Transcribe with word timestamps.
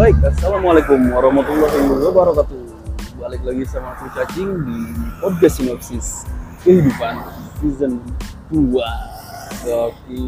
Baik, 0.00 0.16
Assalamualaikum 0.32 0.96
warahmatullahi 1.12 1.76
wabarakatuh. 2.08 2.60
Balik 3.20 3.44
lagi 3.44 3.68
sama 3.68 3.92
aku 3.92 4.08
Cacing 4.16 4.48
di 4.64 4.78
podcast 5.20 5.60
sinopsis 5.60 6.24
kehidupan 6.64 7.20
season 7.60 8.00
2 8.48 8.80
Oke. 9.68 10.24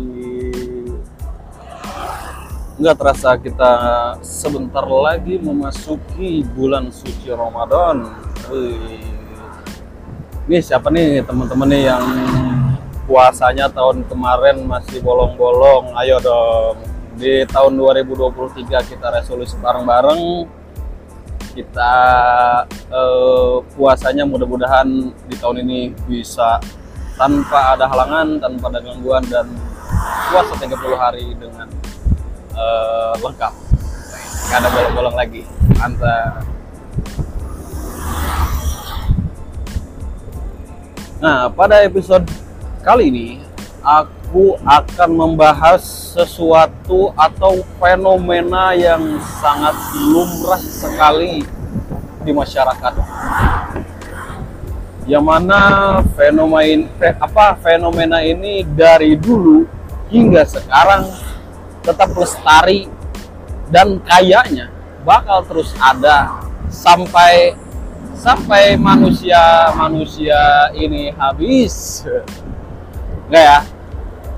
Nggak 2.76 2.96
terasa 3.00 3.40
kita 3.40 3.72
sebentar 4.20 4.84
lagi 4.84 5.40
memasuki 5.40 6.44
bulan 6.52 6.92
suci 6.92 7.32
Ramadan. 7.32 8.12
Ini 10.52 10.60
siapa 10.60 10.92
nih 10.92 11.24
teman-teman 11.24 11.72
nih 11.72 11.88
yang 11.88 12.04
puasanya 13.08 13.72
tahun 13.72 14.04
kemarin 14.04 14.68
masih 14.68 15.00
bolong-bolong? 15.00 15.96
Ayo 15.96 16.20
dong 16.20 16.91
di 17.16 17.44
tahun 17.48 17.76
2023 17.76 18.90
kita 18.92 19.06
resolusi 19.12 19.56
bareng-bareng. 19.60 20.22
Kita 21.52 21.94
eh, 22.72 23.56
puasanya 23.76 24.24
mudah-mudahan 24.24 24.88
di 25.28 25.36
tahun 25.36 25.60
ini 25.68 25.92
bisa 26.08 26.56
tanpa 27.20 27.76
ada 27.76 27.84
halangan 27.84 28.40
tanpa 28.40 28.72
ada 28.72 28.80
gangguan 28.80 29.20
dan 29.28 29.44
puasa 30.32 30.56
30 30.56 30.96
hari 30.96 31.36
dengan 31.36 31.68
eh, 32.56 33.14
lengkap. 33.20 33.52
Nggak 34.48 34.58
ada 34.64 34.68
bolong-bolong 34.72 35.16
lagi. 35.16 35.42
Mantap. 35.76 36.44
Nah 41.20 41.46
pada 41.52 41.84
episode 41.84 42.26
kali 42.80 43.12
ini 43.12 43.28
aku 43.84 44.21
akan 44.64 45.10
membahas 45.12 45.84
sesuatu 46.16 47.12
atau 47.12 47.60
fenomena 47.76 48.72
yang 48.72 49.20
sangat 49.40 49.76
lumrah 50.00 50.60
sekali 50.60 51.44
di 52.24 52.32
masyarakat. 52.32 52.94
Yang 55.04 55.24
mana 55.26 55.60
fenomena 56.16 56.64
ini, 56.64 56.86
apa 57.20 57.58
fenomena 57.60 58.18
ini 58.24 58.64
dari 58.64 59.18
dulu 59.18 59.68
hingga 60.08 60.48
sekarang 60.48 61.12
tetap 61.84 62.14
lestari 62.16 62.86
dan 63.68 64.00
kayaknya 64.00 64.70
bakal 65.02 65.42
terus 65.44 65.74
ada 65.82 66.40
sampai 66.70 67.58
sampai 68.16 68.78
manusia 68.78 69.74
manusia 69.74 70.70
ini 70.78 71.10
habis. 71.18 72.06
Enggak 73.26 73.44
ya? 73.44 73.60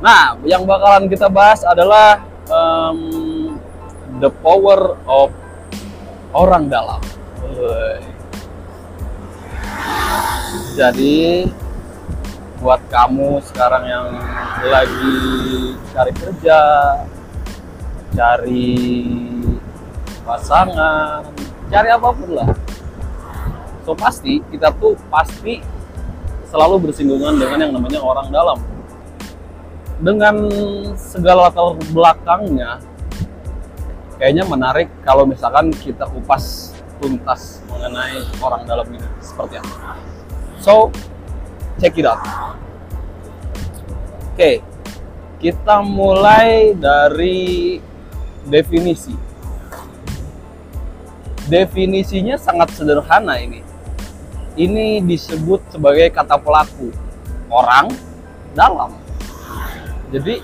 Nah, 0.05 0.37
yang 0.45 0.69
bakalan 0.69 1.09
kita 1.09 1.33
bahas 1.33 1.65
adalah 1.65 2.21
um, 2.53 3.57
the 4.21 4.29
power 4.45 5.01
of 5.09 5.33
orang 6.37 6.69
dalam. 6.69 7.01
Jadi 10.77 11.49
buat 12.61 12.85
kamu 12.93 13.41
sekarang 13.49 13.85
yang 13.89 14.07
lagi 14.69 15.17
cari 15.97 16.13
kerja, 16.13 16.61
cari 18.13 18.77
pasangan, 20.21 21.25
cari 21.73 21.89
apa 21.89 22.09
pun 22.13 22.29
lah. 22.29 22.53
So 23.89 23.97
pasti 23.97 24.45
kita 24.53 24.69
tuh 24.77 25.01
pasti 25.09 25.65
selalu 26.53 26.93
bersinggungan 26.93 27.41
dengan 27.41 27.57
yang 27.57 27.73
namanya 27.73 28.05
orang 28.05 28.29
dalam 28.29 28.74
dengan 30.05 30.37
segala 31.01 31.49
latar 31.49 31.81
belakangnya 31.89 32.77
kayaknya 34.21 34.45
menarik 34.45 34.93
kalau 35.01 35.25
misalkan 35.25 35.73
kita 35.73 36.05
kupas 36.05 36.77
tuntas 37.01 37.65
mengenai 37.73 38.21
orang 38.39 38.63
dalam 38.69 38.87
ini 38.93 39.09
seperti 39.19 39.59
apa. 39.59 39.97
So, 40.61 40.93
check 41.81 41.97
it 41.97 42.07
out. 42.07 42.21
Oke, 44.33 44.61
kita 45.41 45.81
mulai 45.83 46.77
dari 46.77 47.81
definisi. 48.49 49.17
Definisinya 51.45 52.41
sangat 52.41 52.73
sederhana 52.73 53.37
ini. 53.41 53.61
Ini 54.55 55.03
disebut 55.05 55.75
sebagai 55.75 56.09
kata 56.15 56.39
pelaku 56.39 56.89
orang 57.51 57.91
dalam 58.55 59.04
jadi 60.15 60.39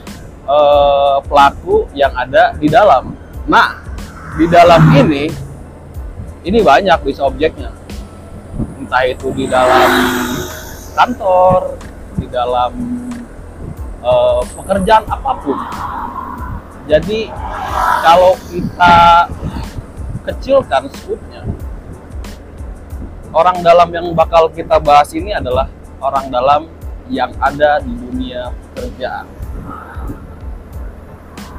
eh, 0.50 1.16
pelaku 1.30 1.86
yang 1.94 2.10
ada 2.18 2.50
di 2.58 2.66
dalam. 2.66 3.14
Nah, 3.46 3.78
di 4.34 4.50
dalam 4.50 4.82
ini 4.98 5.30
ini 6.42 6.58
banyak 6.58 6.98
bisa 7.06 7.30
objeknya. 7.30 7.70
Entah 8.82 9.06
itu 9.06 9.30
di 9.30 9.46
dalam 9.46 9.90
kantor, 10.98 11.78
di 12.18 12.26
dalam 12.26 12.72
eh, 14.02 14.42
pekerjaan 14.58 15.06
apa 15.06 15.32
pun. 15.38 15.58
Jadi 16.90 17.30
kalau 18.02 18.34
kita 18.50 19.30
kecilkan 20.26 20.90
skupnya, 20.90 21.46
orang 23.30 23.62
dalam 23.62 23.94
yang 23.94 24.10
bakal 24.18 24.50
kita 24.50 24.82
bahas 24.82 25.14
ini 25.14 25.30
adalah 25.30 25.70
orang 26.02 26.26
dalam 26.26 26.62
yang 27.06 27.30
ada 27.38 27.78
di 27.78 27.94
dunia 27.94 28.50
pekerjaan. 28.74 29.39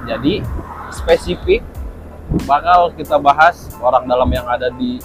Jadi 0.06 0.42
spesifik 0.92 1.62
bakal 2.48 2.96
kita 2.96 3.20
bahas 3.20 3.70
orang 3.84 4.08
dalam 4.08 4.30
yang 4.32 4.48
ada 4.48 4.72
di 4.74 4.98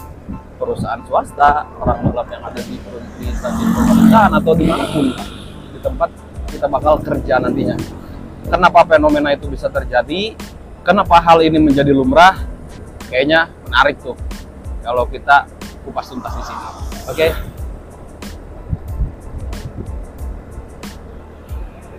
perusahaan 0.57 0.99
swasta, 1.05 1.69
orang 1.77 2.01
dalam 2.09 2.27
yang 2.33 2.43
ada 2.43 2.61
di 2.65 2.75
instansi 3.21 3.63
pemerintahan 3.71 4.31
atau 4.41 4.53
di 4.57 4.65
mana 4.65 4.85
pun 4.89 5.05
di 5.69 5.79
tempat 5.79 6.09
kita 6.49 6.65
bakal 6.65 6.97
kerja 7.03 7.37
nantinya. 7.37 7.77
Kenapa 8.47 8.87
fenomena 8.87 9.35
itu 9.35 9.45
bisa 9.51 9.67
terjadi? 9.67 10.33
Kenapa 10.81 11.19
hal 11.19 11.43
ini 11.43 11.59
menjadi 11.59 11.91
lumrah? 11.91 12.47
Kayaknya 13.11 13.51
menarik 13.67 13.99
tuh 13.99 14.15
kalau 14.81 15.03
kita 15.05 15.45
kupas 15.83 16.07
tuntas 16.07 16.31
di 16.31 16.43
sini. 16.47 16.63
Oke? 16.63 16.77
Okay? 17.11 17.31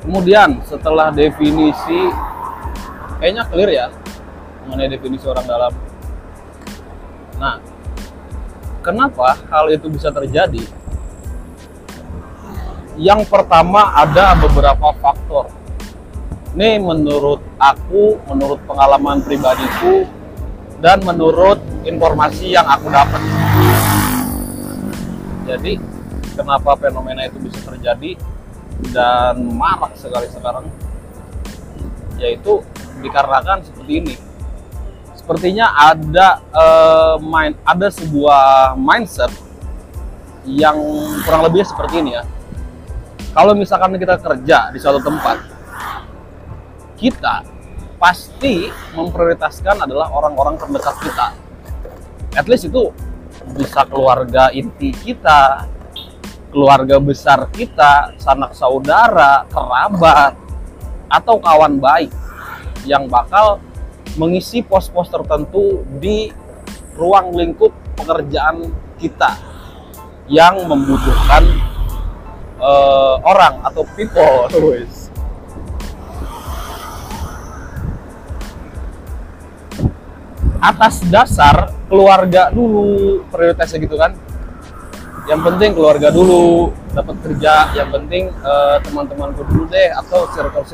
Kemudian 0.09 0.65
setelah 0.65 1.13
definisi 1.13 2.09
kayaknya 3.19 3.43
clear 3.51 3.71
ya 3.71 3.87
mengenai 4.67 4.91
definisi 4.95 5.25
orang 5.27 5.47
dalam. 5.47 5.73
Nah, 7.39 7.57
kenapa 8.83 9.39
hal 9.49 9.71
itu 9.71 9.87
bisa 9.91 10.11
terjadi? 10.11 10.61
Yang 12.99 13.31
pertama 13.31 13.95
ada 13.95 14.35
beberapa 14.35 14.91
faktor. 14.99 15.55
Ini 16.59 16.83
menurut 16.83 17.39
aku, 17.55 18.19
menurut 18.27 18.59
pengalaman 18.67 19.23
pribadiku, 19.23 20.03
dan 20.83 20.99
menurut 21.07 21.63
informasi 21.87 22.55
yang 22.55 22.67
aku 22.67 22.91
dapat. 22.91 23.23
Jadi, 25.47 25.79
kenapa 26.35 26.75
fenomena 26.75 27.31
itu 27.31 27.39
bisa 27.39 27.63
terjadi 27.63 28.19
dan 28.91 29.39
marak 29.55 29.95
sekali 29.95 30.27
sekarang? 30.35 30.67
Yaitu 32.19 32.67
dikarenakan 33.01 33.65
seperti 33.65 33.93
ini. 34.05 34.15
Sepertinya 35.15 35.77
ada 35.77 36.41
uh, 36.57 37.15
main 37.21 37.53
ada 37.67 37.93
sebuah 37.93 38.75
mindset 38.81 39.29
yang 40.49 40.79
kurang 41.29 41.45
lebih 41.45 41.69
seperti 41.69 42.01
ini 42.01 42.17
ya. 42.17 42.25
Kalau 43.37 43.53
misalkan 43.53 43.93
kita 44.01 44.17
kerja 44.17 44.73
di 44.73 44.79
suatu 44.81 45.05
tempat, 45.05 45.37
kita 46.97 47.45
pasti 48.01 48.73
memprioritaskan 48.97 49.85
adalah 49.85 50.09
orang-orang 50.11 50.57
terdekat 50.57 50.97
kita. 51.05 51.27
At 52.33 52.49
least 52.49 52.73
itu 52.73 52.89
bisa 53.53 53.85
keluarga 53.85 54.49
inti 54.49 54.97
kita, 54.97 55.69
keluarga 56.49 56.97
besar 56.97 57.47
kita, 57.53 58.17
sanak 58.17 58.57
saudara, 58.57 59.45
kerabat, 59.53 60.35
atau 61.09 61.37
kawan 61.41 61.81
baik 61.81 62.13
yang 62.89 63.05
bakal 63.07 63.61
mengisi 64.17 64.65
pos-pos 64.65 65.13
tertentu 65.13 65.85
di 66.01 66.33
ruang 66.97 67.37
lingkup 67.37 67.71
pekerjaan 67.95 68.67
kita 68.99 69.37
yang 70.27 70.67
membutuhkan 70.67 71.45
uh, 72.59 73.17
orang 73.23 73.63
atau 73.63 73.85
people. 73.95 74.49
Atas 80.59 81.07
dasar 81.07 81.71
keluarga 81.87 82.51
dulu 82.51 83.23
prioritasnya 83.31 83.79
gitu 83.79 83.95
kan. 83.95 84.13
Yang 85.31 85.41
penting 85.45 85.71
keluarga 85.77 86.09
dulu 86.11 86.73
dapat 86.99 87.15
kerja, 87.23 87.71
yang 87.79 87.95
penting 87.95 88.35
uh, 88.43 88.83
teman-temanku 88.83 89.47
dulu 89.47 89.71
deh 89.71 89.89
atau 89.95 90.27
circle 90.35 90.67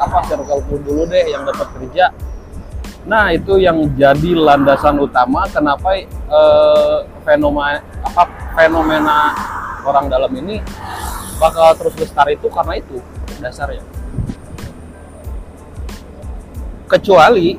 apa 0.00 0.18
circleku 0.24 0.80
dulu 0.80 1.04
deh 1.04 1.28
yang 1.28 1.44
dapat 1.44 1.68
kerja 1.76 2.08
Nah, 3.06 3.30
itu 3.30 3.54
yang 3.62 3.78
jadi 3.94 4.34
landasan 4.34 4.98
utama 4.98 5.46
kenapa 5.46 5.94
eh, 6.02 6.98
fenomena 7.22 7.78
apa 8.02 8.22
fenomena 8.58 9.30
orang 9.86 10.10
dalam 10.10 10.34
ini 10.42 10.58
bakal 11.38 11.70
terus 11.78 11.94
lestari 12.02 12.34
itu 12.34 12.50
karena 12.50 12.74
itu 12.82 12.98
dasarnya. 13.38 13.86
Kecuali 16.90 17.54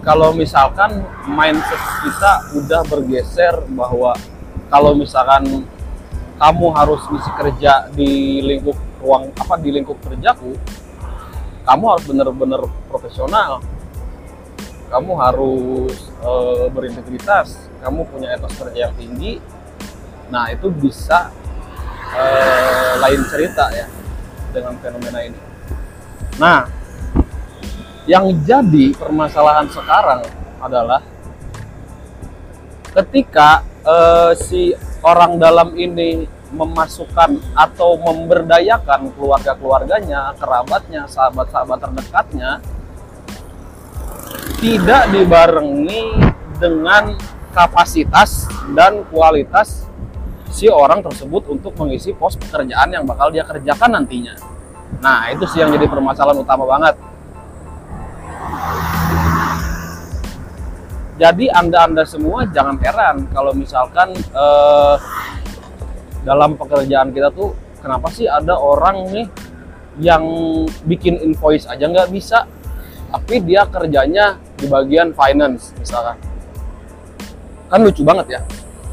kalau 0.00 0.32
misalkan 0.32 1.04
mindset 1.28 1.82
kita 2.00 2.32
udah 2.56 2.80
bergeser 2.88 3.60
bahwa 3.76 4.16
kalau 4.72 4.96
misalkan 4.96 5.68
kamu 6.40 6.66
harus 6.72 7.04
misi 7.12 7.30
kerja 7.36 7.92
di 7.92 8.40
lingkup 8.40 8.76
ruang 9.04 9.28
apa 9.36 9.60
di 9.60 9.68
lingkup 9.76 10.00
kerjaku, 10.00 10.56
kamu 11.68 11.84
harus 11.84 12.04
benar-benar 12.08 12.64
profesional 12.88 13.60
kamu 14.90 15.12
harus 15.14 16.10
e, 16.18 16.30
berintegritas, 16.74 17.70
kamu 17.78 18.02
punya 18.10 18.34
etos 18.34 18.50
kerja 18.58 18.90
yang 18.90 18.94
tinggi. 18.98 19.38
Nah, 20.34 20.50
itu 20.50 20.66
bisa 20.66 21.30
e, 22.10 22.24
lain 22.98 23.22
cerita 23.30 23.70
ya 23.70 23.86
dengan 24.50 24.74
fenomena 24.82 25.22
ini. 25.22 25.38
Nah, 26.42 26.66
yang 28.10 28.34
jadi 28.42 28.90
permasalahan 28.98 29.70
sekarang 29.70 30.26
adalah 30.58 31.06
ketika 32.90 33.62
e, 33.86 33.96
si 34.42 34.74
orang 35.00 35.40
dalam 35.40 35.72
ini 35.76 36.28
memasukkan 36.50 37.38
atau 37.54 37.94
memberdayakan 38.00 39.14
keluarga-keluarganya, 39.14 40.34
kerabatnya, 40.34 41.06
sahabat-sahabat 41.06 41.78
terdekatnya 41.78 42.58
tidak 44.60 45.08
dibarengi 45.14 46.20
dengan 46.60 47.16
kapasitas 47.54 48.44
dan 48.76 49.02
kualitas 49.08 49.88
si 50.52 50.68
orang 50.68 51.00
tersebut 51.00 51.48
untuk 51.48 51.72
mengisi 51.78 52.12
pos 52.12 52.36
pekerjaan 52.36 52.92
yang 52.92 53.06
bakal 53.06 53.30
dia 53.32 53.46
kerjakan 53.46 54.02
nantinya. 54.02 54.36
Nah, 55.00 55.30
itu 55.32 55.46
sih 55.48 55.62
yang 55.62 55.72
jadi 55.72 55.86
permasalahan 55.88 56.42
utama 56.42 56.66
banget. 56.66 56.98
Jadi 61.20 61.52
Anda-Anda 61.52 62.08
semua 62.08 62.48
jangan 62.48 62.80
heran 62.80 63.28
kalau 63.28 63.52
misalkan 63.52 64.16
eh, 64.16 64.96
dalam 66.24 66.56
pekerjaan 66.56 67.12
kita 67.12 67.28
tuh 67.28 67.52
kenapa 67.84 68.08
sih 68.08 68.24
ada 68.24 68.56
orang 68.56 69.04
nih 69.12 69.28
yang 70.00 70.24
bikin 70.88 71.20
invoice 71.20 71.68
aja 71.68 71.84
nggak 71.84 72.08
bisa, 72.08 72.48
tapi 73.12 73.44
dia 73.44 73.68
kerjanya 73.68 74.40
di 74.56 74.64
bagian 74.64 75.12
finance 75.12 75.76
misalkan. 75.76 76.16
Kan 77.68 77.84
lucu 77.84 78.00
banget 78.00 78.40
ya 78.40 78.42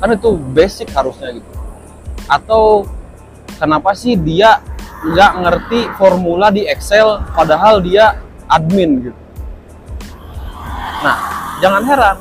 kan 0.04 0.12
itu 0.14 0.36
basic 0.52 0.92
harusnya 0.92 1.32
gitu. 1.32 1.50
Atau 2.28 2.92
kenapa 3.56 3.96
sih 3.96 4.20
dia 4.20 4.60
nggak 5.00 5.34
ngerti 5.48 5.80
formula 5.96 6.52
di 6.52 6.68
Excel 6.68 7.24
padahal 7.32 7.80
dia 7.80 8.20
admin 8.52 9.10
gitu. 9.10 9.20
Nah 11.08 11.47
jangan 11.64 11.84
heran 11.86 12.18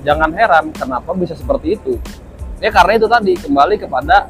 jangan 0.00 0.30
heran 0.32 0.64
kenapa 0.72 1.10
bisa 1.12 1.36
seperti 1.36 1.76
itu 1.76 2.00
ya 2.60 2.72
karena 2.72 2.92
itu 2.96 3.06
tadi 3.08 3.32
kembali 3.36 3.76
kepada 3.76 4.28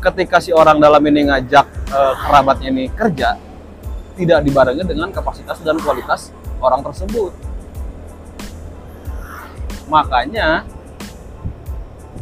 ketika 0.00 0.40
si 0.40 0.50
orang 0.50 0.80
dalam 0.80 1.04
ini 1.04 1.28
ngajak 1.28 1.66
e, 1.92 2.00
kerabatnya 2.24 2.68
ini 2.72 2.84
kerja 2.88 3.36
tidak 4.16 4.40
dibarengi 4.44 4.84
dengan 4.84 5.08
kapasitas 5.12 5.60
dan 5.64 5.80
kualitas 5.80 6.32
orang 6.60 6.84
tersebut. 6.84 7.32
Makanya 9.88 10.68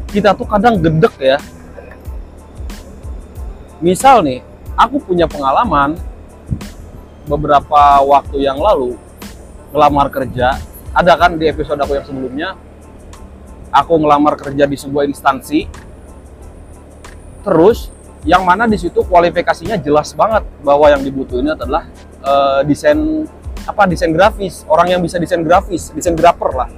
kita 0.09 0.33
tuh 0.35 0.47
kadang 0.47 0.79
gedek 0.79 1.15
ya. 1.19 1.39
Misal 3.79 4.27
nih, 4.27 4.43
aku 4.75 4.99
punya 4.99 5.31
pengalaman 5.31 5.99
beberapa 7.27 8.03
waktu 8.03 8.43
yang 8.43 8.59
lalu 8.59 8.99
ngelamar 9.73 10.09
kerja. 10.13 10.57
Ada 10.93 11.15
kan 11.15 11.37
di 11.37 11.47
episode 11.47 11.79
aku 11.79 11.95
yang 11.95 12.07
sebelumnya, 12.07 12.49
aku 13.71 14.01
ngelamar 14.01 14.35
kerja 14.41 14.65
di 14.65 14.77
sebuah 14.77 15.05
instansi. 15.07 15.69
Terus 17.45 17.93
yang 18.27 18.43
mana 18.43 18.67
di 18.67 18.77
situ 18.77 19.01
kualifikasinya 19.07 19.79
jelas 19.79 20.13
banget 20.13 20.43
bahwa 20.61 20.91
yang 20.91 21.01
dibutuhin 21.01 21.55
adalah 21.55 21.87
uh, 22.25 22.61
desain 22.67 23.25
apa 23.69 23.85
desain 23.85 24.11
grafis, 24.11 24.65
orang 24.65 24.97
yang 24.97 25.01
bisa 25.05 25.21
desain 25.21 25.45
grafis, 25.45 25.93
desain 25.93 26.17
grafer 26.17 26.51
lah. 26.57 26.71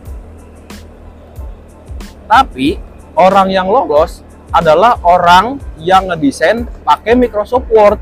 Tapi 2.26 2.78
orang 3.14 3.50
yang 3.50 3.66
lolos 3.70 4.22
adalah 4.50 4.98
orang 5.06 5.62
yang 5.78 6.10
ngedesain 6.10 6.66
pakai 6.82 7.14
Microsoft 7.14 7.70
Word, 7.70 7.98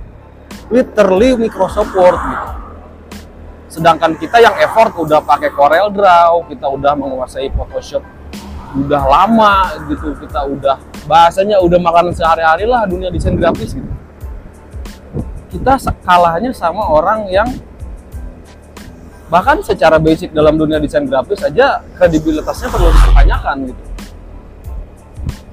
literally 0.73 1.37
Microsoft 1.37 1.93
Word 1.93 2.17
gitu. 2.17 2.48
Sedangkan 3.69 4.17
kita 4.17 4.41
yang 4.41 4.57
effort 4.59 4.97
udah 4.97 5.21
pakai 5.21 5.53
Corel 5.53 5.93
Draw, 5.93 6.49
kita 6.49 6.67
udah 6.67 6.93
menguasai 6.97 7.53
Photoshop 7.53 8.03
udah 8.77 9.01
lama 9.09 9.81
gitu, 9.89 10.13
kita 10.21 10.45
udah 10.45 10.77
bahasanya 11.09 11.57
udah 11.65 11.81
makanan 11.81 12.13
sehari-hari 12.13 12.69
lah 12.69 12.85
dunia 12.85 13.09
desain 13.09 13.33
grafis 13.33 13.73
gitu. 13.77 13.93
Kita 15.49 15.81
kalahnya 16.05 16.53
sama 16.53 16.85
orang 16.85 17.29
yang 17.33 17.49
bahkan 19.29 19.61
secara 19.61 20.01
basic 20.01 20.33
dalam 20.33 20.57
dunia 20.57 20.81
desain 20.81 21.05
grafis 21.05 21.45
aja 21.45 21.85
kredibilitasnya 22.01 22.69
perlu 22.73 22.89
dipertanyakan 22.89 23.57
gitu 23.69 23.83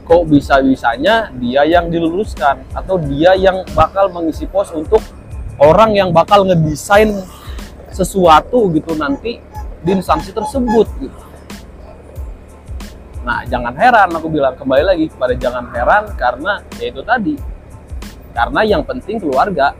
kok 0.05 0.23
bisa-bisanya 0.29 1.33
dia 1.41 1.65
yang 1.65 1.89
diluluskan 1.89 2.61
atau 2.71 2.95
dia 3.01 3.33
yang 3.35 3.65
bakal 3.73 4.07
mengisi 4.13 4.45
pos 4.45 4.69
untuk 4.71 5.01
orang 5.57 5.97
yang 5.97 6.09
bakal 6.13 6.45
ngedesain 6.45 7.09
sesuatu 7.95 8.67
gitu 8.75 8.91
nanti 8.99 9.39
di 9.79 9.91
instansi 9.95 10.35
tersebut 10.35 10.87
gitu. 10.99 11.19
Nah, 13.25 13.41
jangan 13.47 13.73
heran 13.73 14.11
aku 14.13 14.27
bilang 14.29 14.53
kembali 14.53 14.83
lagi 14.85 15.05
kepada 15.09 15.33
jangan 15.33 15.65
heran 15.71 16.03
karena 16.19 16.61
yaitu 16.77 17.01
tadi. 17.01 17.39
Karena 18.35 18.61
yang 18.67 18.83
penting 18.83 19.17
keluarga 19.23 19.73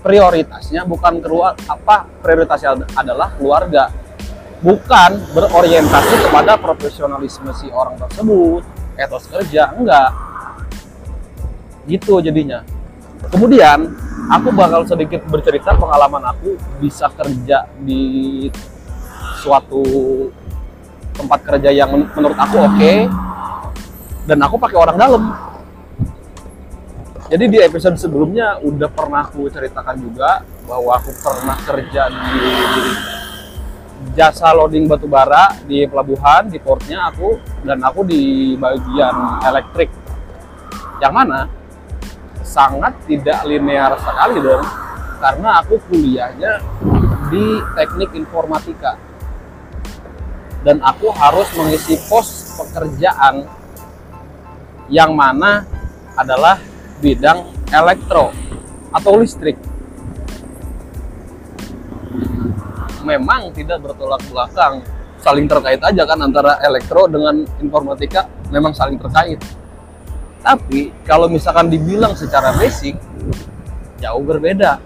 prioritasnya 0.00 0.88
bukan 0.88 1.20
keluar 1.20 1.52
apa 1.68 2.08
prioritasnya 2.24 2.88
adalah 2.96 3.36
keluarga 3.36 3.92
bukan 4.64 5.20
berorientasi 5.32 6.28
kepada 6.28 6.56
profesionalisme 6.56 7.52
si 7.56 7.68
orang 7.72 7.96
tersebut 8.00 8.64
etos 8.96 9.28
kerja 9.28 9.72
enggak 9.76 10.12
gitu 11.88 12.20
jadinya 12.20 12.64
kemudian 13.28 13.92
aku 14.30 14.48
bakal 14.54 14.86
sedikit 14.86 15.26
bercerita 15.26 15.74
pengalaman 15.74 16.22
aku 16.30 16.54
bisa 16.78 17.10
kerja 17.10 17.66
di 17.82 18.46
suatu 19.42 19.82
tempat 21.18 21.40
kerja 21.42 21.70
yang 21.74 21.90
menurut 21.90 22.38
aku 22.38 22.56
oke. 22.62 22.76
Okay, 22.78 23.10
dan 24.30 24.38
aku 24.46 24.56
pakai 24.56 24.78
orang 24.78 24.96
dalam. 24.96 25.24
Jadi 27.30 27.44
di 27.46 27.58
episode 27.62 27.94
sebelumnya 27.94 28.58
udah 28.58 28.90
pernah 28.90 29.22
aku 29.22 29.46
ceritakan 29.46 30.02
juga 30.02 30.42
bahwa 30.66 30.98
aku 30.98 31.14
pernah 31.22 31.54
kerja 31.62 32.10
di, 32.10 32.42
jasa 34.18 34.50
loading 34.50 34.90
batu 34.90 35.06
bara 35.06 35.54
di 35.62 35.86
pelabuhan 35.86 36.50
di 36.50 36.58
portnya 36.58 37.06
aku 37.06 37.38
dan 37.62 37.78
aku 37.86 38.02
di 38.02 38.54
bagian 38.58 39.46
elektrik. 39.46 39.90
Yang 40.98 41.12
mana 41.14 41.59
sangat 42.50 42.98
tidak 43.06 43.46
linear 43.46 43.94
sekali 43.94 44.42
dong 44.42 44.66
karena 45.22 45.62
aku 45.62 45.78
kuliahnya 45.86 46.58
di 47.30 47.62
teknik 47.78 48.10
informatika 48.18 48.98
dan 50.66 50.82
aku 50.82 51.14
harus 51.14 51.46
mengisi 51.54 51.94
pos 52.10 52.58
pekerjaan 52.58 53.46
yang 54.90 55.14
mana 55.14 55.62
adalah 56.18 56.58
bidang 56.98 57.46
elektro 57.70 58.34
atau 58.90 59.12
listrik. 59.14 59.54
Memang 63.06 63.54
tidak 63.56 63.80
bertolak 63.80 64.20
belakang, 64.28 64.84
saling 65.22 65.46
terkait 65.48 65.80
aja 65.80 66.02
kan 66.04 66.18
antara 66.20 66.60
elektro 66.60 67.08
dengan 67.08 67.46
informatika 67.62 68.28
memang 68.52 68.74
saling 68.76 69.00
terkait. 69.00 69.40
Tapi 70.40 70.88
kalau 71.04 71.28
misalkan 71.28 71.68
dibilang 71.68 72.16
secara 72.16 72.56
basic, 72.56 72.96
jauh 74.00 74.24
berbeda. 74.24 74.80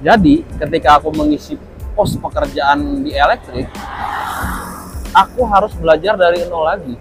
Jadi 0.00 0.46
ketika 0.56 1.02
aku 1.02 1.10
mengisi 1.10 1.58
pos 1.98 2.14
pekerjaan 2.14 3.02
di 3.02 3.12
elektrik, 3.12 3.66
aku 5.10 5.42
harus 5.50 5.74
belajar 5.74 6.14
dari 6.14 6.46
nol 6.46 6.62
lagi. 6.62 6.94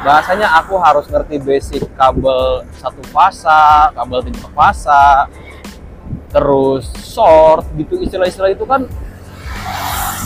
Bahasanya 0.00 0.56
aku 0.64 0.80
harus 0.80 1.04
ngerti 1.12 1.36
basic 1.44 1.82
kabel 1.94 2.64
satu 2.80 3.02
fasa, 3.12 3.92
kabel 3.92 4.24
tiga 4.32 4.48
fasa, 4.56 5.28
terus 6.32 6.88
short 7.04 7.68
gitu. 7.76 8.00
Istilah-istilah 8.00 8.50
itu 8.56 8.64
kan 8.64 8.88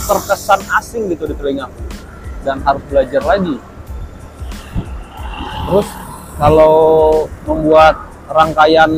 terkesan 0.07 0.63
asing 0.79 1.11
gitu 1.11 1.27
di 1.27 1.35
telingaku. 1.35 1.83
Dan 2.41 2.63
harus 2.65 2.81
belajar 2.89 3.21
lagi 3.21 3.61
terus 5.71 5.87
kalau 6.35 6.75
membuat 7.47 8.11
rangkaian 8.27 8.91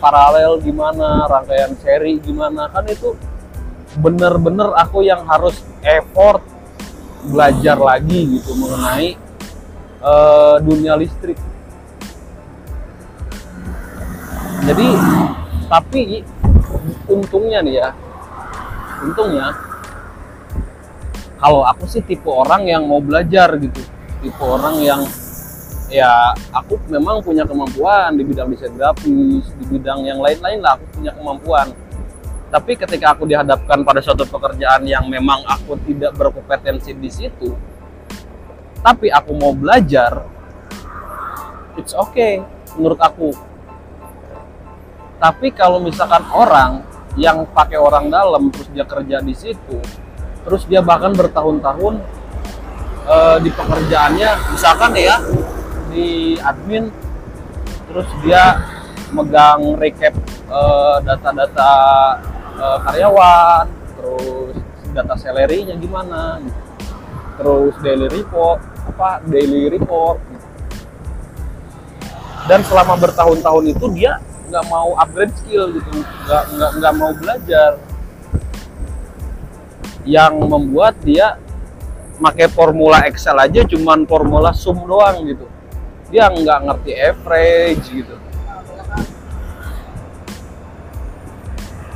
paralel 0.00 0.56
gimana 0.56 1.28
rangkaian 1.28 1.76
seri 1.84 2.16
gimana 2.16 2.64
kan 2.72 2.88
itu 2.88 3.12
bener-bener 4.00 4.72
aku 4.72 5.04
yang 5.04 5.20
harus 5.28 5.60
effort 5.84 6.40
belajar 7.28 7.76
lagi 7.76 8.40
gitu 8.40 8.56
mengenai 8.56 9.20
uh, 10.00 10.56
dunia 10.64 10.96
listrik. 10.96 11.36
Jadi 14.64 14.88
tapi 15.68 16.24
untungnya 17.04 17.60
nih 17.60 17.84
ya 17.84 17.88
untungnya 19.04 19.52
kalau 21.36 21.68
aku 21.68 21.84
sih 21.84 22.00
tipe 22.00 22.32
orang 22.32 22.64
yang 22.64 22.88
mau 22.88 23.04
belajar 23.04 23.52
gitu 23.60 23.84
tipe 24.24 24.40
orang 24.40 24.80
yang 24.80 25.04
ya 25.94 26.34
aku 26.50 26.74
memang 26.90 27.22
punya 27.22 27.46
kemampuan 27.46 28.18
di 28.18 28.26
bidang 28.26 28.50
desain 28.50 28.74
grafis 28.74 29.46
di 29.54 29.64
bidang 29.70 30.02
yang 30.02 30.18
lain-lain 30.18 30.58
lah 30.58 30.74
aku 30.74 30.84
punya 30.98 31.14
kemampuan. 31.14 31.70
Tapi 32.50 32.78
ketika 32.78 33.14
aku 33.14 33.26
dihadapkan 33.26 33.82
pada 33.82 34.02
suatu 34.02 34.26
pekerjaan 34.26 34.82
yang 34.86 35.06
memang 35.06 35.42
aku 35.46 35.78
tidak 35.86 36.14
berkompetensi 36.18 36.94
di 36.94 37.10
situ 37.10 37.50
tapi 38.84 39.08
aku 39.08 39.32
mau 39.32 39.56
belajar 39.56 40.28
it's 41.80 41.96
okay 41.96 42.44
menurut 42.76 43.00
aku. 43.00 43.32
Tapi 45.16 45.48
kalau 45.56 45.80
misalkan 45.80 46.20
orang 46.36 46.84
yang 47.16 47.48
pakai 47.48 47.80
orang 47.80 48.12
dalam 48.12 48.52
terus 48.52 48.68
dia 48.76 48.84
kerja 48.84 49.24
di 49.24 49.32
situ, 49.32 49.80
terus 50.44 50.68
dia 50.68 50.84
bahkan 50.84 51.16
bertahun-tahun 51.16 51.94
uh, 53.08 53.38
di 53.40 53.48
pekerjaannya, 53.48 54.30
misalkan 54.52 54.92
ya 55.00 55.16
di 55.94 56.34
admin, 56.42 56.90
terus 57.86 58.10
dia 58.26 58.58
megang 59.14 59.78
recap 59.78 60.10
eh, 60.50 60.96
data-data 61.06 61.72
uh, 62.58 62.78
karyawan, 62.82 63.70
terus 63.94 64.54
data 64.90 65.14
salary-nya 65.14 65.78
gimana, 65.78 66.42
terus 67.38 67.78
daily 67.86 68.10
report, 68.10 68.58
apa 68.90 69.22
daily 69.30 69.70
report, 69.70 70.18
dan 72.50 72.60
selama 72.66 72.98
bertahun-tahun 72.98 73.64
itu 73.70 73.86
dia 73.94 74.18
nggak 74.50 74.64
mau 74.66 74.98
upgrade 74.98 75.34
skill 75.38 75.70
gitu. 75.70 75.88
Nggak 76.26 76.44
nggak 76.58 76.70
nggak 76.82 76.94
mau 76.98 77.12
belajar. 77.14 77.70
Yang 80.04 80.34
membuat 80.36 80.94
dia 81.00 81.40
pakai 82.20 82.46
formula 82.46 83.02
Excel 83.08 83.34
aja 83.40 83.64
cuman 83.66 84.06
formula 84.06 84.54
sum 84.54 84.84
doang 84.86 85.26
gitu 85.26 85.53
dia 86.12 86.28
nggak 86.28 86.58
ngerti 86.68 86.92
average 86.96 87.86
gitu 87.88 88.16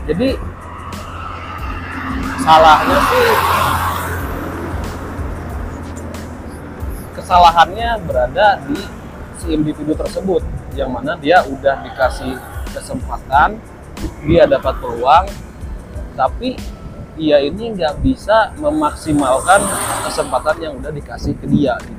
jadi 0.09 0.29
salahnya 2.41 2.99
sih 3.13 3.29
kesalahannya 7.13 7.91
berada 8.09 8.57
di 8.65 8.81
si 9.37 9.53
individu 9.53 9.93
tersebut 9.93 10.41
yang 10.73 10.89
mana 10.89 11.13
dia 11.21 11.45
udah 11.45 11.85
dikasih 11.85 12.41
kesempatan 12.73 13.61
dia 14.25 14.49
dapat 14.49 14.81
peluang 14.81 15.29
tapi 16.17 16.57
dia 17.19 17.43
ini 17.43 17.75
nggak 17.75 18.01
bisa 18.01 18.55
memaksimalkan 18.57 19.61
kesempatan 20.07 20.57
yang 20.63 20.73
udah 20.79 20.95
dikasih 20.95 21.35
ke 21.37 21.47
dia 21.51 21.75
gitu. 21.83 21.98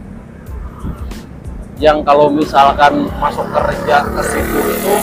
Yang 1.80 2.04
kalau 2.04 2.28
misalkan 2.28 3.08
masuk 3.24 3.48
kerja 3.56 4.04
ke 4.04 4.22
situ 4.28 4.60
itu 4.68 4.96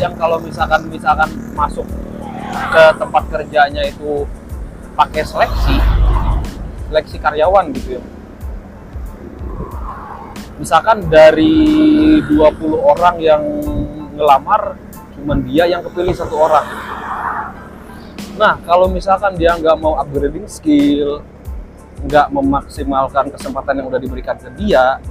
yang 0.00 0.16
kalau 0.16 0.40
misalkan 0.40 0.88
misalkan 0.88 1.28
masuk 1.52 1.84
ke 2.72 2.84
tempat 2.96 3.22
kerjanya 3.28 3.84
itu 3.84 4.24
pakai 4.96 5.20
seleksi 5.20 5.76
seleksi 6.88 7.16
karyawan 7.20 7.68
gitu 7.76 8.00
ya. 8.00 8.02
Misalkan 10.58 11.06
dari 11.06 12.18
20 12.24 12.34
orang 12.80 13.16
yang 13.22 13.42
ngelamar 14.16 14.74
cuman 15.14 15.38
dia 15.46 15.70
yang 15.70 15.84
kepilih 15.84 16.16
satu 16.16 16.34
orang. 16.34 16.66
Nah 18.40 18.56
kalau 18.64 18.88
misalkan 18.88 19.36
dia 19.36 19.54
nggak 19.54 19.76
mau 19.78 20.00
upgrading 20.00 20.48
skill 20.50 21.22
nggak 22.06 22.30
memaksimalkan 22.30 23.34
kesempatan 23.34 23.82
yang 23.82 23.86
udah 23.90 24.00
diberikan 24.00 24.38
ke 24.38 24.48
dia 24.54 25.02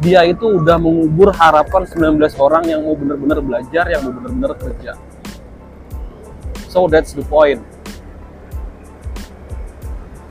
dia 0.00 0.24
itu 0.24 0.48
udah 0.48 0.80
mengubur 0.80 1.28
harapan 1.36 1.84
19 1.84 2.16
orang 2.40 2.64
yang 2.64 2.80
mau 2.80 2.96
bener-bener 2.96 3.38
belajar 3.44 3.84
yang 3.92 4.00
mau 4.08 4.16
bener-bener 4.16 4.56
kerja. 4.56 4.96
So 6.72 6.88
that's 6.88 7.12
the 7.12 7.20
point. 7.28 7.60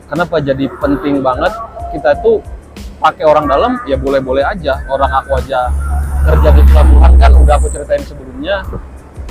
Kenapa 0.09 0.41
jadi 0.41 0.65
penting 0.81 1.21
banget? 1.21 1.53
Kita 1.93 2.17
tuh 2.17 2.41
pakai 2.97 3.29
orang 3.29 3.45
dalam 3.45 3.77
ya 3.85 3.93
boleh-boleh 3.93 4.41
aja. 4.41 4.81
Orang 4.89 5.13
aku 5.13 5.37
aja 5.37 5.69
kerja 6.25 6.49
di 6.49 6.65
pelabuhan 6.65 7.13
kan 7.21 7.31
udah 7.37 7.55
aku 7.61 7.69
ceritain 7.69 8.01
sebelumnya 8.01 8.65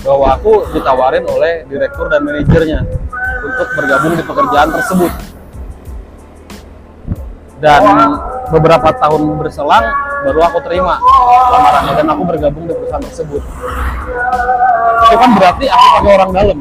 bahwa 0.06 0.38
aku 0.38 0.70
ditawarin 0.70 1.26
oleh 1.26 1.66
direktur 1.66 2.06
dan 2.06 2.22
manajernya 2.22 2.86
untuk 3.42 3.68
bergabung 3.74 4.14
di 4.14 4.22
pekerjaan 4.22 4.70
tersebut 4.70 5.37
dan 7.58 7.82
beberapa 8.54 8.88
tahun 8.94 9.34
berselang 9.38 9.86
baru 10.22 10.40
aku 10.46 10.58
terima 10.66 10.98
lamarannya 11.50 11.92
dan 11.94 12.06
aku 12.10 12.22
bergabung 12.26 12.64
di 12.66 12.74
perusahaan 12.74 13.02
tersebut. 13.02 13.42
Itu 15.08 15.16
kan 15.18 15.30
berarti 15.34 15.66
aku 15.70 15.86
pakai 15.98 16.12
orang 16.14 16.30
dalam. 16.34 16.58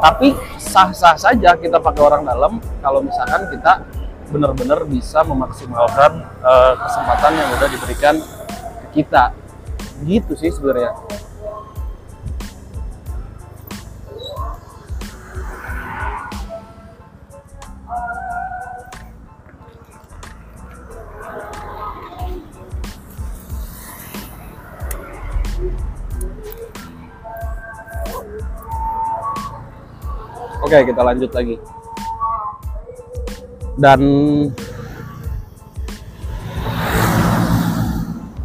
Tapi 0.00 0.28
sah-sah 0.56 1.16
saja 1.18 1.54
kita 1.60 1.76
pakai 1.76 2.02
orang 2.02 2.22
dalam 2.24 2.52
kalau 2.80 3.04
misalkan 3.04 3.52
kita 3.52 3.84
benar-benar 4.30 4.86
bisa 4.86 5.20
memaksimalkan 5.26 6.24
uh, 6.40 6.72
kesempatan 6.78 7.32
yang 7.36 7.48
udah 7.58 7.68
diberikan 7.68 8.14
ke 8.86 9.02
kita. 9.02 9.34
Gitu 10.00 10.32
sih 10.38 10.48
sebenarnya 10.48 10.96
Oke, 30.70 30.86
kita 30.86 31.02
lanjut 31.02 31.34
lagi 31.34 31.58
dan 33.80 34.00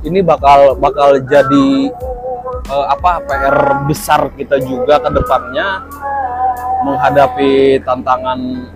ini 0.02 0.20
bakal 0.26 0.74
bakal 0.80 1.22
jadi 1.22 1.92
uh, 2.72 2.86
apa 2.98 3.22
PR 3.30 3.58
besar 3.86 4.34
kita 4.34 4.58
juga 4.64 4.98
ke 5.06 5.10
depannya 5.12 5.86
menghadapi 6.88 7.84
tantangan 7.86 8.74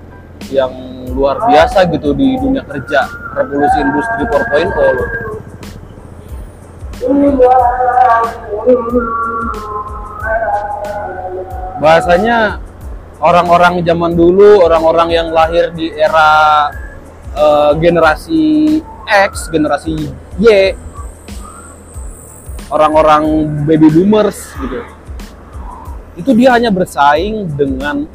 yang 0.53 0.69
luar 1.09 1.41
biasa 1.49 1.89
gitu 1.89 2.13
di 2.13 2.37
dunia 2.37 2.61
kerja 2.69 3.07
revolusi 3.33 3.81
industri 3.81 4.29
4.0 4.29 4.77
loh. 4.77 5.09
Bahasanya 11.79 12.68
orang-orang 13.19 13.83
zaman 13.83 14.15
dulu, 14.15 14.63
orang-orang 14.63 15.09
yang 15.11 15.27
lahir 15.35 15.71
di 15.75 15.91
era 15.91 16.71
uh, 17.35 17.71
generasi 17.75 18.79
X, 19.05 19.51
generasi 19.51 19.95
Y, 20.39 20.73
orang-orang 22.71 23.23
baby 23.67 23.91
boomers 23.91 24.55
gitu. 24.55 24.79
Itu 26.15 26.31
dia 26.35 26.55
hanya 26.55 26.71
bersaing 26.71 27.47
dengan 27.55 28.07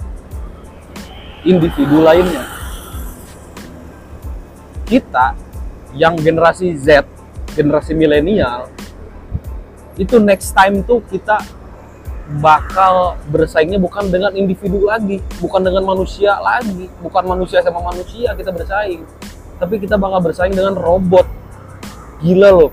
individu 1.45 2.01
lainnya. 2.01 2.49
Kita 4.85 5.37
yang 5.97 6.17
generasi 6.19 6.77
Z, 6.77 7.09
generasi 7.57 7.97
milenial, 7.97 8.69
itu 9.95 10.19
next 10.19 10.51
time 10.53 10.83
tuh 10.83 11.01
kita 11.07 11.39
bakal 12.25 13.21
bersaingnya 13.29 13.77
bukan 13.77 14.09
dengan 14.09 14.33
individu 14.33 14.89
lagi, 14.89 15.21
bukan 15.45 15.61
dengan 15.61 15.85
manusia 15.85 16.41
lagi, 16.41 16.89
bukan 17.05 17.25
manusia 17.29 17.61
sama 17.61 17.85
manusia 17.85 18.33
kita 18.33 18.49
bersaing, 18.49 19.05
tapi 19.61 19.77
kita 19.77 20.01
bakal 20.01 20.25
bersaing 20.25 20.57
dengan 20.57 20.73
robot. 20.73 21.29
Gila 22.25 22.49
loh. 22.49 22.73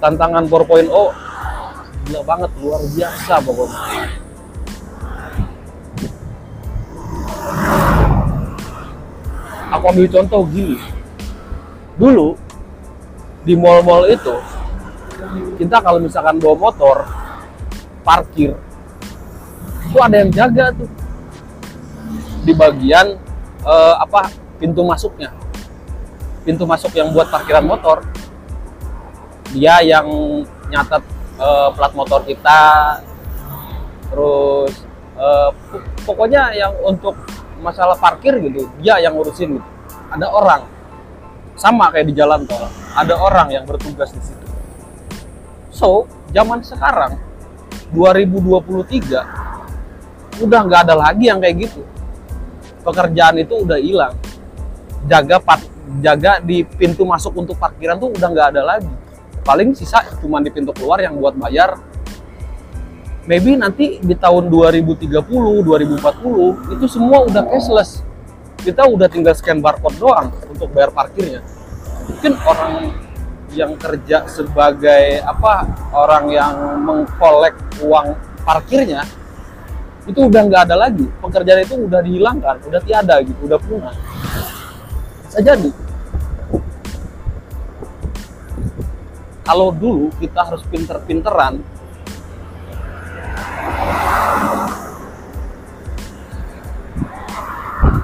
Tantangan 0.00 0.48
4.0 0.48 0.88
gila 2.06 2.20
banget, 2.22 2.50
luar 2.62 2.80
biasa 2.94 3.34
pokoknya. 3.42 4.08
Aku 9.74 9.84
ambil 9.90 10.06
contoh 10.08 10.40
gini. 10.48 10.78
Dulu 11.98 12.38
di 13.44 13.52
mall-mall 13.58 14.08
itu 14.08 14.36
kita 15.56 15.80
kalau 15.80 15.98
misalkan 15.98 16.38
bawa 16.38 16.70
motor 16.70 17.25
parkir. 18.06 18.54
Itu 19.90 19.98
ada 19.98 20.22
yang 20.22 20.30
jaga 20.30 20.70
tuh. 20.70 20.86
Di 22.46 22.54
bagian 22.54 23.18
eh, 23.66 23.94
apa 23.98 24.30
pintu 24.62 24.86
masuknya. 24.86 25.34
Pintu 26.46 26.62
masuk 26.62 26.94
yang 26.94 27.10
buat 27.10 27.26
parkiran 27.26 27.66
motor. 27.66 28.06
Dia 29.50 29.82
yang 29.82 30.06
nyatet 30.70 31.02
eh, 31.42 31.68
plat 31.74 31.92
motor 31.98 32.22
kita. 32.22 32.62
Terus 34.06 34.86
pok- 35.72 35.90
pokoknya 36.06 36.54
yang 36.54 36.70
untuk 36.86 37.18
masalah 37.58 37.96
parkir 37.98 38.36
gitu 38.38 38.68
dia 38.78 39.02
yang 39.02 39.18
ngurusin 39.18 39.58
gitu. 39.58 39.68
Ada 40.14 40.30
orang. 40.30 40.62
Sama 41.56 41.88
kayak 41.88 42.12
di 42.12 42.14
jalan 42.14 42.44
tol 42.44 42.68
ada 42.94 43.16
orang 43.16 43.48
yang 43.48 43.64
bertugas 43.64 44.12
di 44.12 44.20
situ. 44.20 44.46
So 45.72 46.04
zaman 46.30 46.60
sekarang 46.60 47.16
2023 47.96 50.44
udah 50.44 50.60
nggak 50.68 50.80
ada 50.84 50.94
lagi 51.00 51.32
yang 51.32 51.40
kayak 51.40 51.64
gitu. 51.64 51.80
Pekerjaan 52.84 53.40
itu 53.40 53.64
udah 53.64 53.80
hilang. 53.80 54.12
Jaga 55.08 55.40
pat 55.40 55.64
jaga 56.04 56.44
di 56.44 56.60
pintu 56.66 57.06
masuk 57.08 57.32
untuk 57.40 57.56
parkiran 57.56 57.96
tuh 57.96 58.12
udah 58.12 58.28
nggak 58.28 58.48
ada 58.52 58.76
lagi. 58.76 58.92
Paling 59.46 59.72
sisa 59.72 60.04
cuma 60.20 60.44
di 60.44 60.52
pintu 60.52 60.76
keluar 60.76 61.00
yang 61.00 61.16
buat 61.16 61.32
bayar. 61.40 61.80
Maybe 63.26 63.58
nanti 63.58 63.98
di 63.98 64.14
tahun 64.14 64.46
2030 64.52 65.10
2040 65.10 66.78
itu 66.78 66.86
semua 66.86 67.26
udah 67.26 67.42
cashless. 67.48 68.04
Kita 68.60 68.86
udah 68.86 69.08
tinggal 69.10 69.34
scan 69.34 69.58
barcode 69.62 69.98
doang 69.98 70.30
untuk 70.46 70.70
bayar 70.70 70.94
parkirnya. 70.94 71.42
Mungkin 72.06 72.38
orang 72.46 72.94
yang 73.56 73.72
kerja 73.80 74.28
sebagai 74.28 75.24
apa 75.24 75.64
orang 75.96 76.28
yang 76.28 76.54
mengkolek 76.84 77.56
uang 77.80 78.12
parkirnya 78.44 79.02
itu 80.06 80.30
udah 80.30 80.40
nggak 80.46 80.62
ada 80.70 80.76
lagi. 80.86 81.02
Pekerjaan 81.18 81.66
itu 81.66 81.74
udah 81.82 82.00
dihilangkan 82.04 82.56
udah 82.62 82.80
tiada 82.84 83.18
gitu 83.24 83.40
udah 83.48 83.58
punah. 83.58 83.94
Bisa 85.26 85.42
jadi. 85.42 85.70
Kalau 89.46 89.70
dulu 89.70 90.10
kita 90.18 90.42
harus 90.42 90.62
pinter-pinteran 90.66 91.62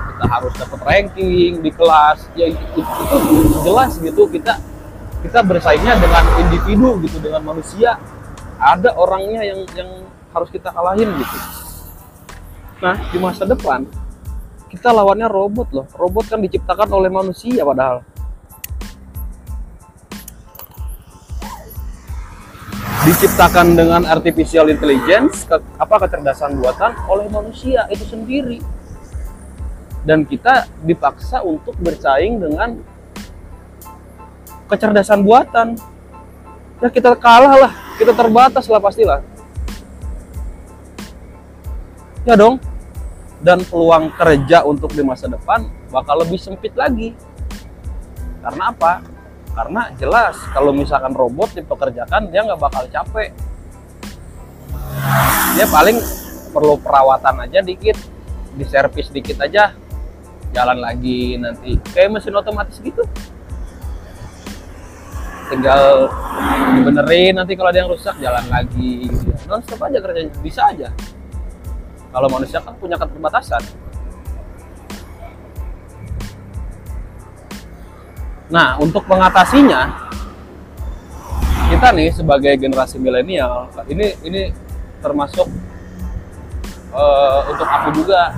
kita 0.07 0.25
harus 0.27 0.53
dapat 0.55 0.81
ranking 0.87 1.63
di 1.63 1.71
kelas. 1.75 2.31
Ya 2.35 2.51
itu, 2.51 2.79
itu 2.83 3.17
jelas 3.63 3.99
gitu 3.99 4.27
kita 4.31 4.59
kita 5.23 5.39
bersaingnya 5.47 5.95
dengan 6.03 6.25
individu 6.43 6.99
gitu 7.07 7.23
dengan 7.23 7.43
manusia. 7.47 7.97
Ada 8.63 8.95
orangnya 8.95 9.43
yang 9.43 9.67
yang 9.75 9.91
harus 10.35 10.51
kita 10.51 10.71
kalahin 10.75 11.11
gitu. 11.19 11.39
Nah 12.83 12.99
di 13.11 13.19
masa 13.23 13.47
depan 13.47 13.87
kita 14.73 14.89
lawannya 14.89 15.29
robot 15.29 15.69
loh. 15.71 15.87
Robot 15.95 16.33
kan 16.33 16.41
diciptakan 16.43 16.89
oleh 16.91 17.13
manusia 17.13 17.63
padahal. 17.63 18.01
Diciptakan 23.03 23.75
dengan 23.75 24.07
artificial 24.07 24.71
intelligence 24.71 25.43
ke, 25.45 25.59
apa 25.59 26.07
kecerdasan 26.07 26.57
buatan 26.57 26.95
oleh 27.11 27.27
manusia 27.29 27.85
itu 27.91 28.07
sendiri. 28.07 28.63
Dan 30.07 30.23
kita 30.25 30.71
dipaksa 30.87 31.43
untuk 31.43 31.75
bersaing 31.83 32.41
dengan 32.43 32.79
kecerdasan 34.73 35.21
buatan. 35.21 35.77
Ya 36.81 36.89
kita 36.89 37.13
kalah 37.21 37.69
lah 37.69 37.73
kita 38.01 38.17
terbatas 38.17 38.65
lah 38.73 38.81
pastilah. 38.81 39.21
Ya 42.25 42.35
dong. 42.41 42.57
Dan 43.43 43.61
peluang 43.67 44.15
kerja 44.17 44.65
untuk 44.65 44.95
di 44.97 45.03
masa 45.05 45.29
depan 45.29 45.69
bakal 45.93 46.25
lebih 46.25 46.41
sempit 46.41 46.73
lagi. 46.73 47.13
Karena 48.41 48.73
apa? 48.73 49.03
Karena 49.53 49.93
jelas 50.01 50.39
kalau 50.57 50.73
misalkan 50.73 51.13
robot 51.13 51.53
dipekerjakan 51.53 52.33
dia 52.33 52.41
nggak 52.47 52.63
bakal 52.63 52.89
capek. 52.89 53.35
Dia 55.53 55.67
paling 55.69 56.01
perlu 56.55 56.81
perawatan 56.81 57.45
aja 57.45 57.61
dikit 57.61 57.99
diservis 58.57 59.13
dikit 59.13 59.37
aja. 59.43 59.77
Jalan 60.53 60.79
lagi 60.85 61.37
nanti 61.37 61.77
kayak 61.93 62.19
mesin 62.21 62.37
otomatis 62.37 62.77
gitu 62.79 63.03
tinggal 65.53 66.09
dibenerin 66.73 67.37
nanti 67.37 67.53
kalau 67.53 67.69
ada 67.69 67.85
yang 67.85 67.93
rusak 67.93 68.17
jalan 68.17 68.45
lagi. 68.49 69.13
Non 69.45 69.61
stop 69.61 69.85
aja 69.85 70.01
kerjanya 70.01 70.33
bisa 70.41 70.65
aja. 70.73 70.89
Kalau 72.09 72.29
manusia 72.33 72.65
kan 72.65 72.73
punya 72.81 72.97
keterbatasan. 72.97 73.61
Nah, 78.53 78.77
untuk 78.77 79.09
mengatasinya, 79.09 80.13
kita 81.73 81.89
nih 81.97 82.13
sebagai 82.13 82.53
generasi 82.61 83.01
milenial, 83.01 83.73
ini 83.89 84.13
ini 84.29 84.53
termasuk 85.01 85.49
eh, 86.93 87.41
untuk 87.49 87.65
aku 87.65 87.89
juga, 87.97 88.37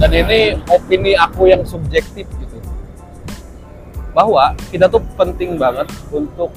dan 0.00 0.10
ini 0.16 0.56
opini 0.64 1.12
aku 1.12 1.52
yang 1.52 1.60
subjektif 1.68 2.24
gitu, 2.24 2.43
bahwa 4.14 4.54
kita 4.70 4.86
tuh 4.86 5.02
penting 5.18 5.58
banget 5.58 5.90
untuk 6.14 6.54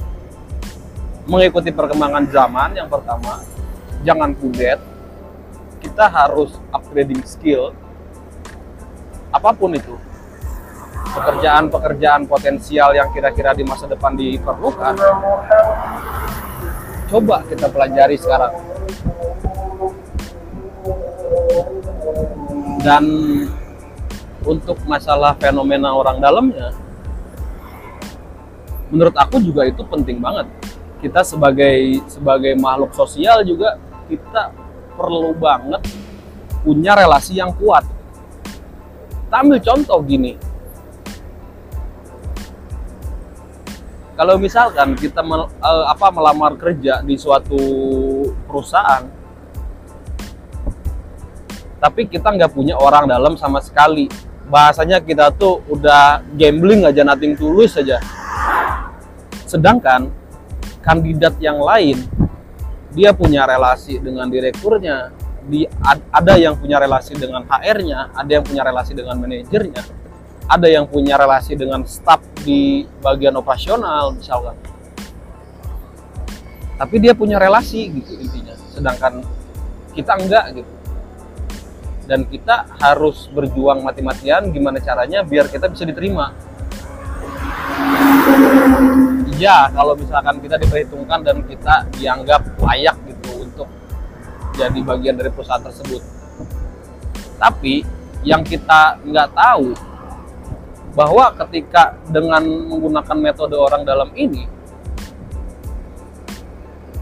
mengikuti 1.26 1.74
perkembangan 1.74 2.30
zaman 2.30 2.78
yang 2.78 2.88
pertama, 2.88 3.42
jangan 4.06 4.32
kudet, 4.38 4.80
kita 5.82 6.06
harus 6.08 6.56
upgrading 6.72 7.20
skill, 7.26 7.74
apa 9.34 9.52
pun 9.58 9.74
itu, 9.74 9.98
pekerjaan-pekerjaan 11.18 12.30
potensial 12.30 12.94
yang 12.94 13.10
kira-kira 13.12 13.58
di 13.58 13.66
masa 13.66 13.90
depan 13.90 14.14
diperlukan 14.14 14.94
coba 17.08 17.40
kita 17.48 17.68
pelajari 17.72 18.16
sekarang. 18.20 18.54
Dan 22.84 23.04
untuk 24.48 24.80
masalah 24.88 25.36
fenomena 25.36 25.92
orang 25.92 26.24
dalamnya 26.24 26.72
menurut 28.92 29.16
aku 29.16 29.40
juga 29.44 29.68
itu 29.68 29.84
penting 29.84 30.20
banget. 30.24 30.48
Kita 30.98 31.22
sebagai 31.22 32.02
sebagai 32.10 32.58
makhluk 32.58 32.96
sosial 32.96 33.46
juga 33.46 33.78
kita 34.10 34.50
perlu 34.98 35.36
banget 35.38 35.84
punya 36.66 36.98
relasi 36.98 37.38
yang 37.38 37.54
kuat. 37.54 37.86
Kita 39.28 39.36
ambil 39.44 39.60
contoh 39.62 40.00
gini. 40.02 40.34
Kalau 44.18 44.42
misalkan 44.42 44.98
kita 44.98 45.22
mel- 45.22 45.54
eh, 45.62 45.86
apa 45.86 46.10
melamar 46.10 46.58
kerja 46.58 47.06
di 47.06 47.14
suatu 47.22 47.62
perusahaan 48.50 49.06
tapi 51.78 52.10
kita 52.10 52.34
nggak 52.34 52.58
punya 52.58 52.74
orang 52.74 53.06
dalam 53.06 53.38
sama 53.38 53.62
sekali. 53.62 54.10
Bahasanya 54.50 54.98
kita 55.04 55.30
tuh 55.30 55.62
udah 55.70 56.26
gambling 56.34 56.82
aja 56.90 57.06
nothing 57.06 57.38
tulus 57.38 57.78
saja 57.78 58.02
sedangkan 59.48 60.12
kandidat 60.84 61.40
yang 61.40 61.58
lain 61.64 62.04
dia 62.92 63.16
punya 63.16 63.48
relasi 63.48 63.98
dengan 63.98 64.28
direkturnya 64.28 65.12
di 65.48 65.64
ad- 65.64 66.04
ada 66.12 66.36
yang 66.36 66.60
punya 66.60 66.78
relasi 66.78 67.16
dengan 67.16 67.48
HR-nya 67.48 68.12
ada 68.12 68.32
yang 68.32 68.44
punya 68.44 68.62
relasi 68.68 68.92
dengan 68.92 69.16
manajernya 69.16 70.08
ada 70.48 70.68
yang 70.72 70.88
punya 70.88 71.20
relasi 71.20 71.60
dengan 71.60 71.84
staf 71.84 72.24
di 72.48 72.88
bagian 73.04 73.36
operasional 73.36 74.16
misalkan. 74.16 74.56
Tapi 76.80 76.96
dia 77.04 77.12
punya 77.12 77.36
relasi 77.36 77.92
gitu 77.92 78.16
intinya. 78.16 78.56
Sedangkan 78.72 79.28
kita 79.92 80.16
enggak 80.16 80.46
gitu. 80.56 80.72
Dan 82.08 82.24
kita 82.32 82.64
harus 82.80 83.28
berjuang 83.28 83.84
mati-matian 83.84 84.48
gimana 84.56 84.80
caranya 84.80 85.28
biar 85.28 85.52
kita 85.52 85.68
bisa 85.68 85.84
diterima 85.84 86.32
iya 89.38 89.70
kalau 89.70 89.94
misalkan 89.94 90.42
kita 90.42 90.58
diperhitungkan 90.58 91.22
dan 91.22 91.38
kita 91.46 91.86
dianggap 91.96 92.42
layak 92.58 92.98
gitu 93.06 93.46
untuk 93.46 93.70
jadi 94.58 94.80
bagian 94.82 95.16
dari 95.16 95.30
perusahaan 95.30 95.62
tersebut. 95.62 96.02
Tapi 97.38 97.86
yang 98.26 98.42
kita 98.42 98.98
nggak 99.06 99.30
tahu 99.38 99.78
bahwa 100.98 101.30
ketika 101.46 101.94
dengan 102.10 102.42
menggunakan 102.42 103.18
metode 103.22 103.54
orang 103.54 103.86
dalam 103.86 104.10
ini 104.18 104.50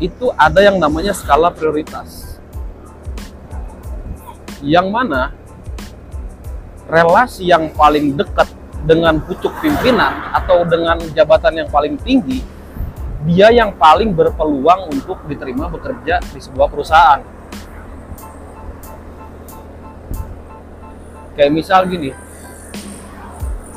itu 0.04 0.28
ada 0.36 0.60
yang 0.60 0.76
namanya 0.76 1.16
skala 1.16 1.48
prioritas. 1.56 2.36
Yang 4.60 4.88
mana 4.92 5.32
relasi 6.92 7.48
yang 7.48 7.72
paling 7.72 8.20
dekat 8.20 8.52
dengan 8.86 9.18
pucuk 9.18 9.50
pimpinan 9.60 10.30
atau 10.30 10.62
dengan 10.62 11.02
jabatan 11.12 11.66
yang 11.66 11.70
paling 11.74 11.98
tinggi, 12.06 12.46
dia 13.26 13.50
yang 13.50 13.74
paling 13.74 14.14
berpeluang 14.14 14.94
untuk 14.94 15.26
diterima 15.26 15.66
bekerja 15.66 16.22
di 16.22 16.38
sebuah 16.38 16.70
perusahaan. 16.70 17.26
Kayak 21.34 21.52
misal 21.52 21.90
gini, 21.90 22.14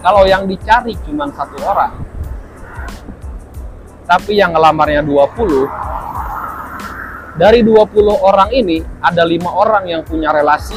kalau 0.05 0.29
yang 0.29 0.45
dicari 0.47 0.95
cuma 1.03 1.27
satu 1.33 1.57
orang, 1.65 2.05
tapi 4.05 4.37
yang 4.37 4.53
ngelamarnya 4.53 5.01
20, 5.03 7.41
dari 7.41 7.65
20 7.65 8.13
orang 8.15 8.53
ini 8.53 8.85
ada 9.01 9.25
lima 9.25 9.57
orang 9.57 9.89
yang 9.89 10.05
punya 10.05 10.31
relasi 10.31 10.77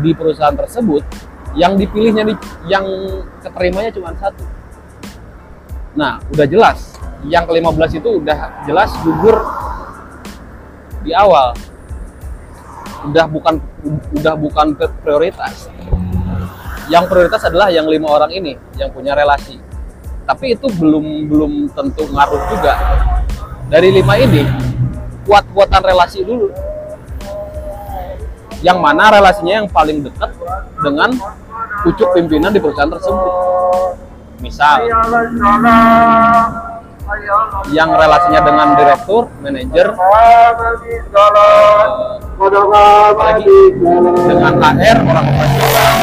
di 0.00 0.14
perusahaan 0.14 0.56
tersebut 0.56 1.27
yang 1.58 1.74
dipilihnya 1.74 2.22
di, 2.22 2.34
yang 2.70 2.86
keterimanya 3.42 3.90
cuma 3.90 4.14
satu. 4.14 4.46
Nah 5.98 6.22
udah 6.30 6.46
jelas. 6.46 6.94
Yang 7.26 7.50
ke-15 7.50 7.90
itu 7.98 8.10
udah 8.22 8.38
jelas 8.62 8.94
gugur 9.02 9.42
di 11.02 11.10
awal. 11.10 11.50
Udah 13.10 13.26
bukan 13.26 13.58
udah 14.14 14.34
bukan 14.38 14.78
prioritas. 15.02 15.66
Yang 16.86 17.04
prioritas 17.10 17.42
adalah 17.42 17.74
yang 17.74 17.90
lima 17.90 18.06
orang 18.06 18.30
ini 18.30 18.54
yang 18.78 18.94
punya 18.94 19.18
relasi. 19.18 19.58
Tapi 20.30 20.54
itu 20.54 20.70
belum 20.78 21.26
belum 21.26 21.52
tentu 21.74 22.06
ngaruh 22.06 22.42
juga. 22.54 22.74
Dari 23.66 23.90
lima 23.90 24.14
ini 24.14 24.46
kuat-kuatan 25.26 25.82
relasi 25.82 26.22
dulu. 26.22 26.54
Yang 28.62 28.78
mana 28.78 29.10
relasinya 29.10 29.62
yang 29.62 29.68
paling 29.70 30.06
dekat 30.06 30.30
dengan 30.82 31.18
pucuk 31.84 32.08
pimpinan 32.14 32.50
di 32.54 32.60
perusahaan 32.62 32.90
tersebut. 32.90 33.32
Misal, 34.38 34.86
yang 37.74 37.90
relasinya 37.90 38.40
dengan 38.46 38.78
direktur, 38.78 39.26
manajer, 39.42 39.90
apalagi 43.10 43.50
dengan 44.30 44.54
HR, 44.62 44.98
orang 45.02 45.26
operasional, 45.26 45.96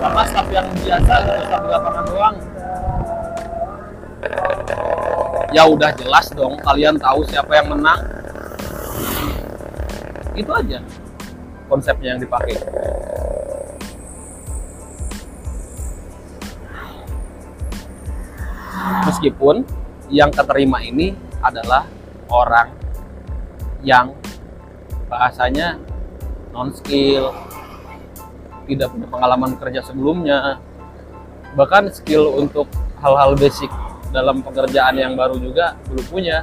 sama 0.00 0.22
staff 0.24 0.48
yang 0.48 0.64
biasa, 0.80 1.14
staff 1.44 1.60
di 1.60 1.70
lapangan 1.70 2.04
doang. 2.08 2.36
Ya 5.52 5.62
udah 5.68 5.92
jelas 5.92 6.26
dong, 6.32 6.56
kalian 6.64 6.96
tahu 6.96 7.20
siapa 7.28 7.52
yang 7.52 7.68
menang, 7.76 8.00
itu 10.32 10.52
aja 10.52 10.80
konsepnya 11.66 12.14
yang 12.16 12.20
dipakai. 12.22 12.54
Meskipun 19.06 19.66
yang 20.10 20.30
keterima 20.30 20.82
ini 20.82 21.14
adalah 21.42 21.86
orang 22.30 22.70
yang 23.82 24.14
bahasanya 25.06 25.78
non 26.50 26.74
skill 26.74 27.30
tidak 28.66 28.90
punya 28.90 29.06
pengalaman 29.06 29.54
kerja 29.54 29.80
sebelumnya 29.86 30.58
bahkan 31.54 31.86
skill 31.94 32.34
untuk 32.34 32.66
hal-hal 32.98 33.38
basic 33.38 33.70
dalam 34.10 34.42
pekerjaan 34.42 34.98
yang 34.98 35.14
baru 35.14 35.38
juga 35.38 35.78
belum 35.86 36.06
punya 36.10 36.42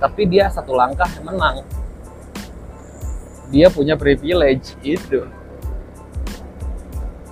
tapi 0.00 0.26
dia 0.26 0.48
satu 0.48 0.72
langkah 0.72 1.08
menang 1.20 1.62
dia 3.52 3.68
punya 3.68 4.00
privilege 4.00 4.72
itu. 4.80 5.28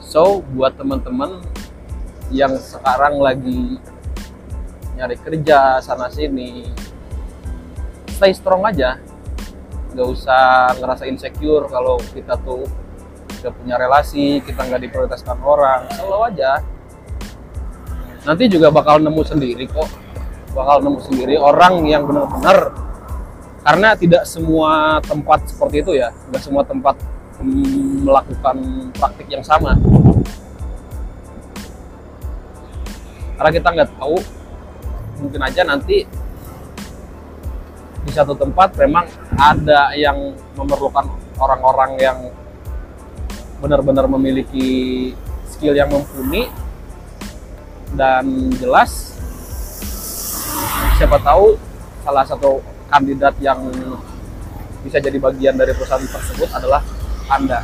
So, 0.05 0.45
buat 0.53 0.77
teman-teman 0.77 1.41
yang 2.29 2.55
sekarang 2.61 3.19
lagi 3.19 3.81
nyari 5.01 5.17
kerja 5.17 5.81
sana 5.81 6.13
sini, 6.13 6.69
stay 8.13 8.37
strong 8.37 8.61
aja. 8.69 9.01
Gak 9.97 10.07
usah 10.07 10.77
ngerasa 10.77 11.09
insecure 11.09 11.67
kalau 11.73 11.97
kita 12.13 12.37
tuh 12.45 12.69
gak 13.41 13.57
punya 13.57 13.81
relasi, 13.81 14.45
kita 14.45 14.61
nggak 14.69 14.83
diprioritaskan 14.87 15.41
orang, 15.41 15.89
selalu 15.97 16.37
aja. 16.37 16.61
Nanti 18.29 18.53
juga 18.53 18.69
bakal 18.69 19.01
nemu 19.01 19.23
sendiri 19.25 19.65
kok, 19.65 19.89
bakal 20.53 20.85
nemu 20.85 21.01
sendiri 21.01 21.41
orang 21.41 21.89
yang 21.89 22.05
benar-benar 22.05 22.90
karena 23.61 23.93
tidak 23.93 24.23
semua 24.25 24.99
tempat 25.05 25.45
seperti 25.45 25.85
itu 25.85 25.93
ya 26.01 26.09
tidak 26.29 26.41
semua 26.41 26.63
tempat 26.65 26.97
mm, 27.41 28.09
melakukan 28.09 28.57
praktik 28.97 29.29
yang 29.29 29.45
sama. 29.45 29.77
Karena 33.37 33.51
kita 33.57 33.69
nggak 33.73 33.91
tahu 33.97 34.17
mungkin 35.21 35.41
aja 35.45 35.63
nanti 35.65 36.05
di 38.01 38.13
satu 38.13 38.33
tempat 38.33 38.73
memang 38.81 39.05
ada 39.37 39.93
yang 39.93 40.33
memerlukan 40.57 41.05
orang-orang 41.37 42.01
yang 42.01 42.19
benar-benar 43.61 44.09
memiliki 44.09 44.69
skill 45.45 45.77
yang 45.77 45.93
mumpuni 45.93 46.49
dan 47.93 48.25
jelas. 48.57 49.13
Siapa 50.97 51.21
tahu 51.21 51.61
salah 52.05 52.25
satu 52.25 52.65
kandidat 52.91 53.39
yang 53.39 53.63
bisa 54.83 54.99
jadi 54.99 55.17
bagian 55.23 55.55
dari 55.55 55.71
perusahaan 55.71 56.03
tersebut 56.03 56.51
adalah 56.51 56.83
Anda. 57.31 57.63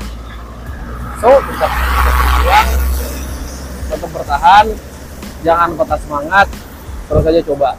So, 1.18 1.28
tetap 1.42 1.70
berjuang, 1.74 2.68
tetap 3.90 4.10
bertahan, 4.14 4.66
jangan 5.42 5.68
patah 5.74 5.98
semangat, 5.98 6.46
terus 7.10 7.22
saja 7.26 7.40
coba. 7.42 7.70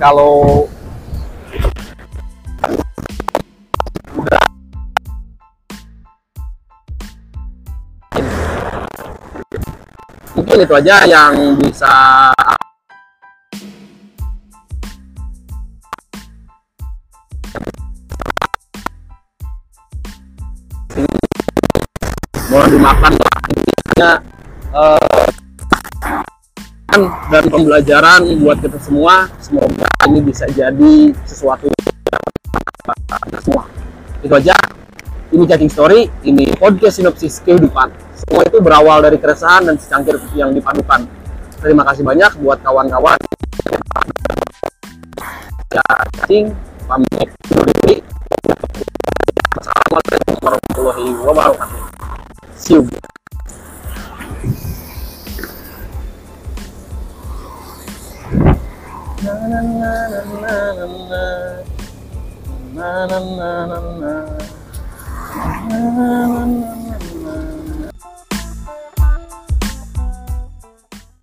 Kalau 0.00 0.64
udah 4.16 4.42
mungkin 10.34 10.56
itu 10.64 10.74
aja 10.74 10.96
yang 11.04 11.52
bisa 11.60 11.94
boleh 22.90 23.10
dimakan 23.10 23.12
lah 23.14 23.38
intinya 23.50 24.12
uh, 24.74 25.26
dan 27.30 27.44
pembelajaran 27.46 28.20
buat 28.42 28.58
kita 28.58 28.78
semua. 28.82 29.30
Semoga 29.38 29.86
ini 30.10 30.20
bisa 30.26 30.44
jadi 30.50 31.14
sesuatu 31.22 31.70
semua. 33.38 33.64
Itu 34.20 34.34
aja. 34.34 34.54
Ini 35.30 35.46
cacing 35.46 35.70
story 35.70 36.10
ini 36.26 36.50
podcast 36.58 36.98
sinopsis 36.98 37.38
kehidupan. 37.46 37.94
Semua 38.18 38.42
itu 38.42 38.58
berawal 38.58 38.98
dari 38.98 39.14
keresahan 39.14 39.62
dan 39.62 39.78
secangkir 39.78 40.18
yang 40.34 40.50
dipadukan. 40.50 41.06
Terima 41.62 41.86
kasih 41.86 42.02
banyak 42.02 42.34
buat 42.42 42.58
kawan-kawan. 42.66 43.14
Ya 45.70 45.86
cacing 46.18 46.50
pamit 46.90 47.30
Assalamualaikum 49.54 50.34
warahmatullahi 50.42 51.06
wabarakatuh 51.22 51.79
Silva. 52.60 53.00